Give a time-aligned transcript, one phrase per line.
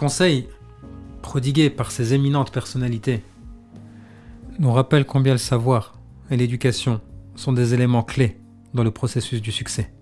[0.00, 0.48] conseils
[1.20, 3.22] prodigués par ces éminentes personnalités
[4.58, 5.92] nous rappellent combien le savoir
[6.30, 7.02] et l'éducation
[7.34, 8.38] sont des éléments clés
[8.72, 9.92] dans le processus du succès.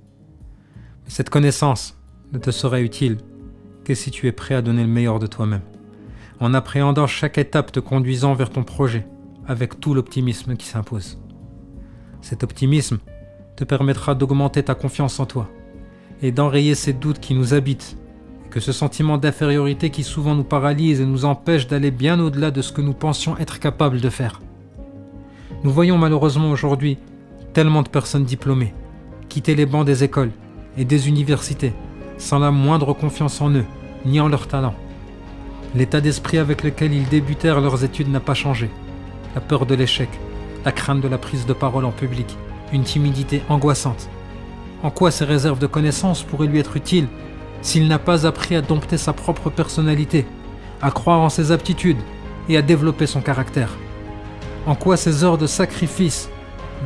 [1.03, 1.99] Mais cette connaissance
[2.33, 3.19] ne te sera utile
[3.83, 5.67] que si tu es prêt à donner le meilleur de toi-même,
[6.39, 9.05] en appréhendant chaque étape te conduisant vers ton projet
[9.49, 11.19] avec tout l'optimisme qui s'impose.
[12.21, 12.99] Cet optimisme
[13.57, 15.51] te permettra d'augmenter ta confiance en toi
[16.23, 17.97] et d'enrayer ces doutes qui nous habitent
[18.51, 22.63] que ce sentiment d'infériorité qui souvent nous paralyse et nous empêche d'aller bien au-delà de
[22.63, 24.41] ce que nous pensions être capables de faire.
[25.65, 26.99] Nous voyons malheureusement aujourd'hui
[27.53, 28.75] tellement de personnes diplômées
[29.29, 30.31] quitter les bancs des écoles
[30.77, 31.73] et des universités
[32.17, 33.65] sans la moindre confiance en eux
[34.05, 34.75] ni en leur talent.
[35.75, 38.71] L'état d'esprit avec lequel ils débutèrent leurs études n'a pas changé.
[39.35, 40.09] La peur de l'échec,
[40.65, 42.37] la crainte de la prise de parole en public,
[42.73, 44.09] une timidité angoissante.
[44.83, 47.09] En quoi ces réserves de connaissances pourraient lui être utiles
[47.63, 50.27] s'il n'a pas appris à dompter sa propre personnalité,
[50.81, 52.01] à croire en ses aptitudes
[52.49, 53.71] et à développer son caractère
[54.67, 56.31] En quoi ces heures de sacrifice,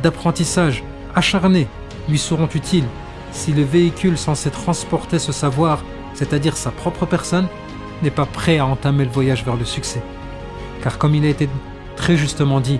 [0.01, 0.83] d'apprentissage
[1.15, 1.67] acharné
[2.09, 2.87] lui seront utiles
[3.31, 7.47] si le véhicule censé transporter ce savoir, c'est-à-dire sa propre personne,
[8.01, 10.01] n'est pas prêt à entamer le voyage vers le succès?
[10.83, 11.49] Car comme il a été
[11.95, 12.79] très justement dit,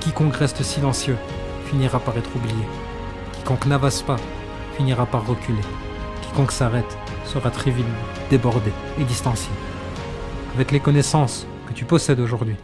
[0.00, 1.16] quiconque reste silencieux
[1.66, 2.64] finira par être oublié.
[3.32, 4.16] Quiconque n'avance pas
[4.76, 5.60] finira par reculer.
[6.22, 6.98] Quiconque s'arrête
[7.30, 7.86] sera très vite
[8.28, 9.52] débordé et distancié.
[10.54, 12.56] Avec les connaissances que tu possèdes aujourd'hui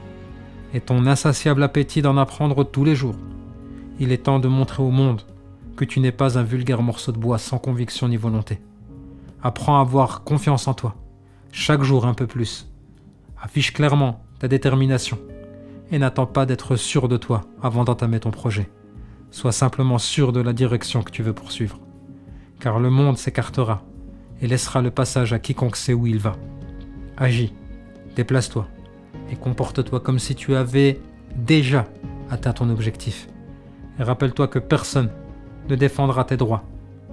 [0.75, 3.15] et ton insatiable appétit d'en apprendre tous les jours,
[4.01, 5.23] il est temps de montrer au monde
[5.77, 8.61] que tu n'es pas un vulgaire morceau de bois sans conviction ni volonté.
[9.43, 10.97] Apprends à avoir confiance en toi,
[11.53, 12.69] chaque jour un peu plus.
[13.41, 15.19] Affiche clairement ta détermination
[15.93, 18.69] et n'attends pas d'être sûr de toi avant d'entamer ton projet.
[19.31, 21.79] Sois simplement sûr de la direction que tu veux poursuivre.
[22.59, 23.85] Car le monde s'écartera
[24.41, 26.37] et laissera le passage à quiconque sait où il va.
[27.17, 27.53] Agis,
[28.15, 28.69] déplace-toi
[29.31, 31.01] et comporte-toi comme si tu avais
[31.35, 31.87] déjà
[32.31, 33.29] atteint ton objectif.
[33.99, 35.11] Et rappelle-toi que personne
[35.69, 36.65] ne défendra tes droits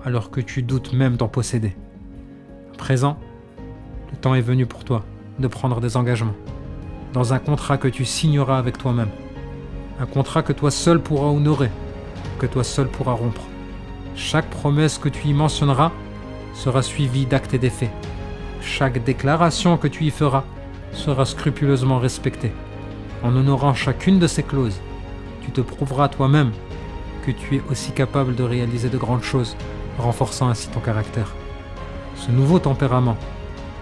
[0.03, 1.75] alors que tu doutes même d'en posséder.
[2.73, 3.17] À présent,
[4.12, 5.06] le temps est venu pour toi
[5.39, 6.35] de prendre des engagements
[7.13, 9.09] dans un contrat que tu signeras avec toi-même.
[10.00, 11.69] Un contrat que toi seul pourras honorer
[12.39, 13.41] que toi seul pourras rompre.
[14.16, 15.91] Chaque promesse que tu y mentionneras
[16.53, 17.91] sera suivie d'actes et d'effets.
[18.61, 20.43] Chaque déclaration que tu y feras
[20.91, 22.51] sera scrupuleusement respectée.
[23.23, 24.79] En honorant chacune de ces clauses,
[25.41, 26.51] tu te prouveras toi-même
[27.25, 29.55] que tu es aussi capable de réaliser de grandes choses,
[29.97, 31.33] renforçant ainsi ton caractère.
[32.15, 33.17] Ce nouveau tempérament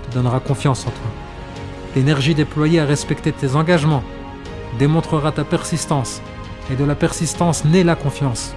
[0.04, 1.12] te donnera confiance en toi.
[1.96, 4.04] L'énergie déployée à respecter tes engagements
[4.80, 6.22] démontrera ta persistance
[6.72, 8.56] et de la persistance naît la confiance.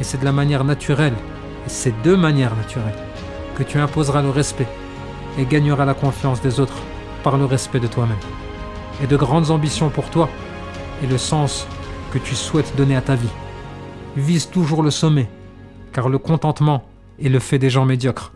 [0.00, 1.14] Et c'est de la manière naturelle,
[1.66, 3.05] et c'est deux manières naturelles,
[3.56, 4.68] que tu imposeras le respect
[5.38, 6.80] et gagneras la confiance des autres
[7.22, 8.16] par le respect de toi-même.
[9.02, 10.28] Et de grandes ambitions pour toi
[11.02, 11.66] et le sens
[12.12, 13.34] que tu souhaites donner à ta vie.
[14.16, 15.28] Vise toujours le sommet,
[15.92, 16.84] car le contentement
[17.20, 18.32] est le fait des gens médiocres.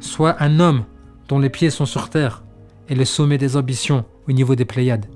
[0.00, 0.84] Sois un homme
[1.28, 2.42] dont les pieds sont sur terre
[2.88, 5.06] et le sommet des ambitions au niveau des Pléiades.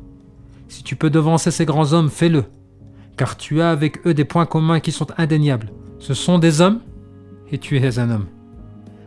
[0.69, 2.45] Si tu peux devancer ces grands hommes, fais-le
[3.17, 5.71] car tu as avec eux des points communs qui sont indéniables.
[5.99, 6.81] Ce sont des hommes
[7.51, 8.27] et tu es un homme.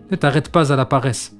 [0.10, 1.36] Ne t'arrête pas à la paresse,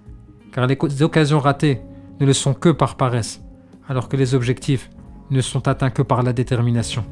[0.52, 1.82] car les occasions ratées
[2.20, 3.42] ne le sont que par paresse,
[3.88, 4.90] alors que les objectifs
[5.30, 7.06] ne sont atteints que par la détermination.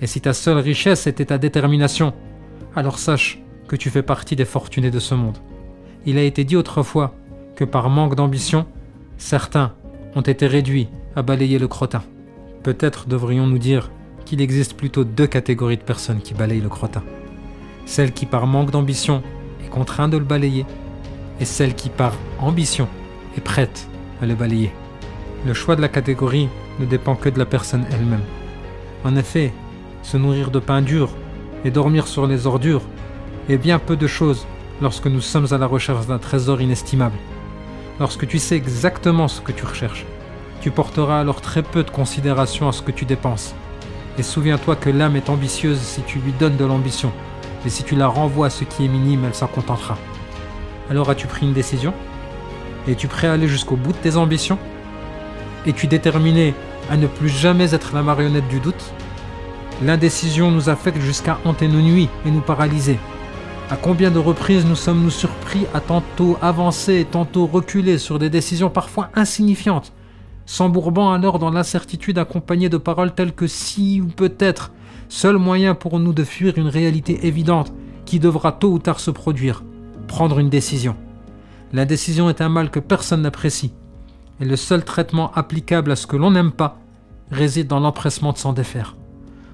[0.00, 2.14] Et si ta seule richesse était ta détermination,
[2.74, 5.38] alors sache que tu fais partie des fortunés de ce monde.
[6.06, 7.14] Il a été dit autrefois
[7.54, 8.66] que par manque d'ambition,
[9.18, 9.74] certains
[10.14, 12.02] ont été réduits à balayer le crottin.
[12.62, 13.90] Peut-être devrions-nous dire
[14.24, 17.02] qu'il existe plutôt deux catégories de personnes qui balayent le crottin.
[17.84, 19.22] Celle qui par manque d'ambition
[19.68, 20.64] est contrainte de le balayer
[21.40, 22.88] et celle qui par ambition
[23.36, 23.86] est prête
[24.22, 24.72] à le balayer.
[25.46, 26.48] Le choix de la catégorie
[26.80, 28.24] ne dépend que de la personne elle-même.
[29.04, 29.52] En effet,
[30.02, 31.10] se nourrir de pain dur
[31.64, 32.82] et dormir sur les ordures
[33.48, 34.46] est bien peu de choses
[34.80, 37.16] lorsque nous sommes à la recherche d'un trésor inestimable.
[38.00, 40.06] Lorsque tu sais exactement ce que tu recherches,
[40.60, 43.54] tu porteras alors très peu de considération à ce que tu dépenses.
[44.18, 47.12] Et souviens-toi que l'âme est ambitieuse si tu lui donnes de l'ambition.
[47.68, 49.98] Et si tu la renvoies à ce qui est minime, elle s'en contentera.
[50.88, 51.92] Alors as-tu pris une décision?
[52.88, 54.58] Es-tu prêt à aller jusqu'au bout de tes ambitions?
[55.66, 56.54] Es-tu déterminé
[56.88, 58.94] à ne plus jamais être la marionnette du doute?
[59.84, 62.98] L'indécision nous affecte jusqu'à hanter nos nuits et nous paralyser.
[63.70, 68.30] À combien de reprises nous sommes-nous surpris à tantôt avancer et tantôt reculer sur des
[68.30, 69.92] décisions parfois insignifiantes?
[70.48, 74.72] S'embourbant alors dans l'incertitude accompagnée de paroles telles que si ou peut-être,
[75.10, 77.70] seul moyen pour nous de fuir une réalité évidente
[78.06, 79.62] qui devra tôt ou tard se produire,
[80.06, 80.96] prendre une décision.
[81.74, 83.74] L'indécision est un mal que personne n'apprécie,
[84.40, 86.78] et le seul traitement applicable à ce que l'on n'aime pas
[87.30, 88.96] réside dans l'empressement de s'en défaire.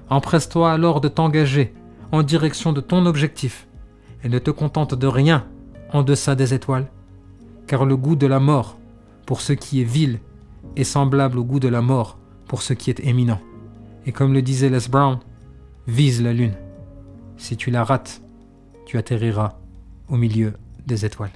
[0.09, 1.73] Empresse-toi alors de t'engager
[2.13, 3.67] en direction de ton objectif
[4.23, 5.43] et ne te contente de rien
[5.91, 6.87] en deçà des étoiles,
[7.67, 8.77] car le goût de la mort
[9.25, 10.21] pour ce qui est vil
[10.75, 12.17] est semblable au goût de la mort
[12.47, 13.39] pour ce qui est éminent.
[14.05, 15.19] Et comme le disait Les Brown,
[15.87, 16.55] vise la lune.
[17.37, 18.21] Si tu la rates,
[18.85, 19.57] tu atterriras
[20.09, 20.53] au milieu
[20.85, 21.31] des étoiles.